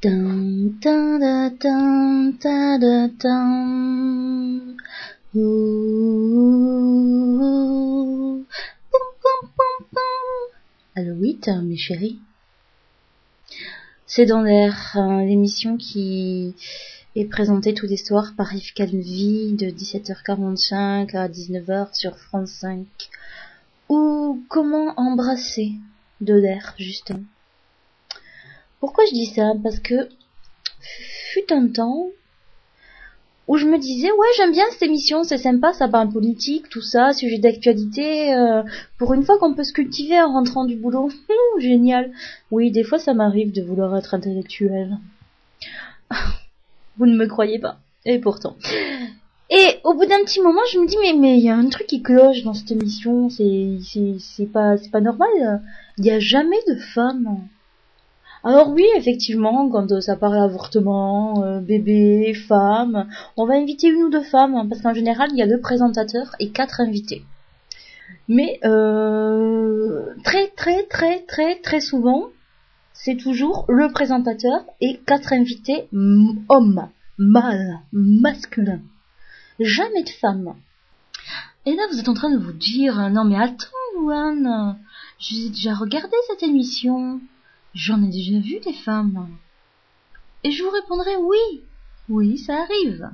[0.00, 1.18] Dun, dun,
[11.18, 12.20] oui, mes chéris.
[14.06, 16.54] C'est dans l'air, hein, l'émission qui
[17.16, 22.86] est présentée tous les soirs par Yves Calvi de 17h45 à 19h sur France 5.
[23.88, 25.72] Ou comment embrasser
[26.20, 27.24] de l'air, justement?
[28.80, 29.52] Pourquoi je dis ça?
[29.62, 30.08] Parce que
[31.32, 32.08] fut un temps
[33.48, 36.82] où je me disais ouais j'aime bien cette émission, c'est sympa, ça parle politique, tout
[36.82, 38.34] ça, sujet d'actualité.
[38.34, 38.62] euh,
[38.98, 41.10] pour une fois qu'on peut se cultiver en rentrant du boulot,
[41.58, 42.12] génial.
[42.50, 44.98] Oui, des fois ça m'arrive de vouloir être intellectuel.
[46.98, 47.78] Vous ne me croyez pas.
[48.04, 48.56] Et pourtant.
[49.50, 51.68] Et au bout d'un petit moment, je me dis mais mais il y a un
[51.68, 55.62] truc qui cloche dans cette émission, c'est c'est c'est pas c'est pas normal.
[55.96, 57.38] Il n'y a jamais de femmes.
[58.44, 64.04] Alors oui, effectivement, quand euh, ça parle avortement, euh, bébé, femme, on va inviter une
[64.04, 67.24] ou deux femmes, hein, parce qu'en général, il y a le présentateur et quatre invités.
[68.28, 72.28] Mais euh, très très très très très souvent,
[72.92, 75.88] c'est toujours le présentateur et quatre invités
[76.48, 78.82] hommes, mâles, masculins.
[79.58, 80.54] Jamais de femmes.
[81.66, 83.66] Et là, vous êtes en train de vous dire, non mais attends,
[83.96, 84.78] Louane,
[85.18, 87.20] j'ai déjà regardé cette émission.
[87.74, 89.28] J'en ai déjà vu des femmes.
[90.44, 91.62] Et je vous répondrai oui,
[92.08, 93.10] oui, ça arrive.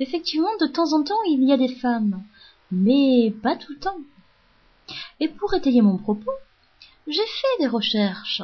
[0.00, 2.22] Effectivement, de temps en temps, il y a des femmes,
[2.72, 3.98] mais pas tout le temps.
[5.20, 6.32] Et pour étayer mon propos,
[7.06, 8.42] j'ai fait des recherches.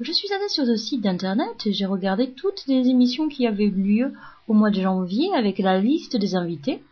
[0.00, 3.64] Je suis allée sur le site d'internet et j'ai regardé toutes les émissions qui avaient
[3.64, 4.12] eu lieu
[4.48, 6.82] au mois de janvier avec la liste des invités,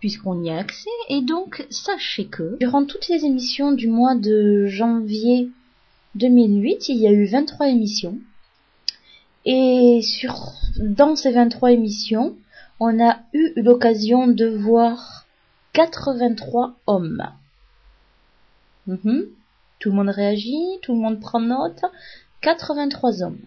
[0.00, 0.90] puisqu'on y a accès.
[1.08, 5.50] Et donc, sachez que durant toutes les émissions du mois de janvier
[6.14, 8.18] 2008, il y a eu 23 émissions.
[9.44, 12.36] Et sur, dans ces 23 émissions,
[12.80, 15.26] on a eu l'occasion de voir
[15.72, 17.24] 83 hommes.
[18.86, 19.26] Mhm.
[19.78, 21.82] Tout le monde réagit, tout le monde prend note.
[22.40, 23.38] 83 hommes.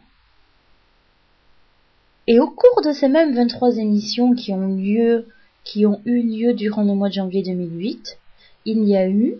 [2.27, 5.27] Et au cours de ces mêmes 23 émissions qui ont lieu,
[5.63, 8.17] qui ont eu lieu durant le mois de janvier 2008,
[8.65, 9.35] il y a eu,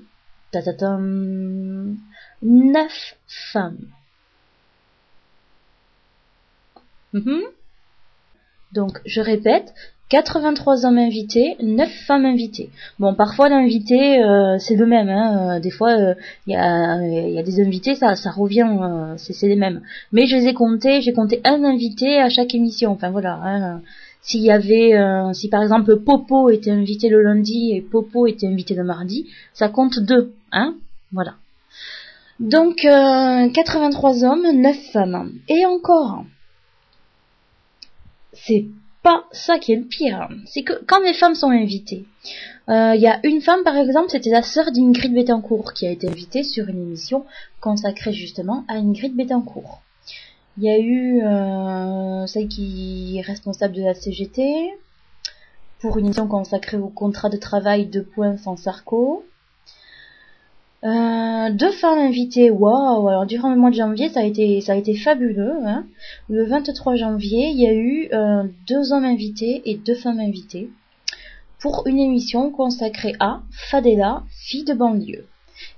[2.42, 3.88] 9 femmes.
[7.14, 7.42] Mhm.
[8.74, 9.74] Donc, je répète,
[10.10, 12.70] 83 hommes invités, 9 femmes invitées.
[13.00, 15.10] Bon, parfois l'invité, euh, c'est le même.
[15.10, 15.56] Hein.
[15.56, 15.96] euh, Des fois,
[16.46, 19.82] il y, a, des invités, ça, ça revient, euh, c'est les mêmes.
[20.12, 22.92] Mais je les ai comptés, j'ai compté un invité à chaque émission.
[22.92, 23.40] Enfin voilà.
[23.44, 23.82] Hein.
[24.22, 28.48] S'il y avait, euh, si par exemple Popo était invité le lundi et Popo était
[28.48, 30.34] invité le mardi, ça compte deux.
[30.52, 30.76] Hein.
[31.12, 31.36] Voilà.
[32.40, 35.34] Donc, euh, 83 hommes, 9 femmes.
[35.48, 36.26] Et encore,
[38.34, 38.66] c'est
[39.04, 40.30] pas ça qui est le pire.
[40.46, 42.06] C'est que quand les femmes sont invitées,
[42.70, 45.92] euh, il y a une femme par exemple, c'était la sœur d'Ingrid Betancourt qui a
[45.92, 47.26] été invitée sur une émission
[47.62, 49.82] consacrée justement à Ingrid Betancourt.
[50.58, 54.74] Il y a eu euh, celle qui est responsable de la CGT
[55.80, 59.24] pour une émission consacrée au contrat de travail de points sans Sarko.
[60.86, 63.08] Euh, deux femmes invitées, waouh!
[63.08, 65.56] Alors durant le mois de janvier, ça a été, ça a été fabuleux.
[65.66, 65.88] Hein.
[66.30, 70.70] Le 23 janvier, il y a eu euh, deux hommes invités et deux femmes invitées
[71.60, 75.26] pour une émission consacrée à Fadela, fille de banlieue.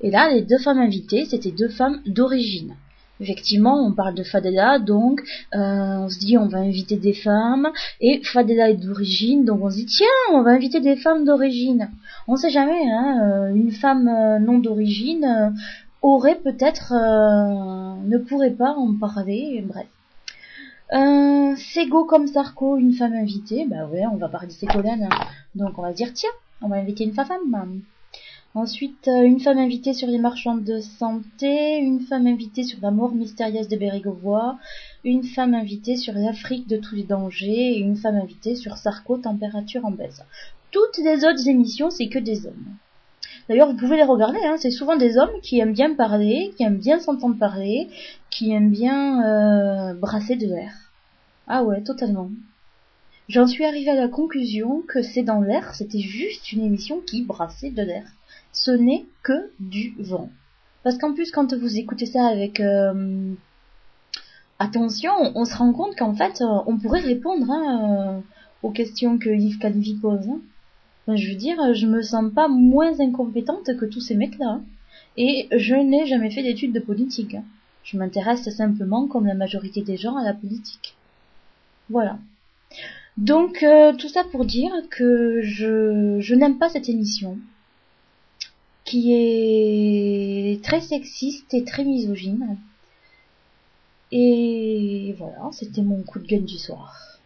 [0.01, 2.75] Et là, les deux femmes invitées, c'était deux femmes d'origine.
[3.19, 5.21] Effectivement, on parle de Fadela, donc
[5.55, 7.69] euh, on se dit on va inviter des femmes,
[7.99, 11.89] et Fadela est d'origine, donc on se dit tiens, on va inviter des femmes d'origine.
[12.27, 15.53] On sait jamais, hein, euh, une femme euh, non d'origine
[16.01, 19.87] aurait peut-être, ne pourrait pas en parler, bref.
[20.93, 25.25] Euh, Sego comme Sarko, une femme invitée, bah ouais, on va parler de Ségolène, hein.
[25.53, 26.29] donc on va dire tiens,
[26.61, 27.27] on va inviter une femme.
[28.57, 32.89] Ensuite, euh, une femme invitée sur les marchands de santé, une femme invitée sur la
[32.89, 34.57] mort mystérieuse de Bérégovois,
[35.03, 39.17] une femme invitée sur l'Afrique de tous les dangers, et une femme invitée sur Sarko,
[39.17, 40.23] température en baisse.
[40.71, 42.65] Toutes les autres émissions, c'est que des hommes.
[43.47, 46.63] D'ailleurs, vous pouvez les regarder, hein, c'est souvent des hommes qui aiment bien parler, qui
[46.63, 47.87] aiment bien s'entendre parler,
[48.31, 50.73] qui aiment bien euh, brasser de l'air.
[51.47, 52.31] Ah ouais, totalement.
[53.29, 57.21] J'en suis arrivée à la conclusion que C'est dans l'air, c'était juste une émission qui
[57.21, 58.16] brassait de l'air.
[58.59, 60.29] Ce n'est que du vent.
[60.83, 63.33] Parce qu'en plus, quand vous écoutez ça avec euh,
[64.57, 68.19] attention, on se rend compte qu'en fait, euh, on pourrait répondre hein, euh,
[68.63, 70.27] aux questions que Yves Calvi pose.
[70.27, 71.15] hein.
[71.15, 74.49] Je veux dire, je me sens pas moins incompétente que tous ces mecs-là.
[74.49, 74.63] hein.
[75.17, 77.37] Et je n'ai jamais fait d'études de politique.
[77.83, 80.95] Je m'intéresse simplement, comme la majorité des gens, à la politique.
[81.89, 82.17] Voilà.
[83.17, 83.63] Donc
[83.97, 87.37] tout ça pour dire que je n'aime pas cette émission
[88.87, 92.57] qui est très sexiste et très misogyne.
[94.11, 97.19] Et voilà, c'était mon coup de gueule du soir.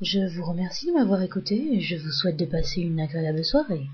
[0.00, 3.86] Je vous remercie de m'avoir écouté et je vous souhaite de passer une agréable soirée.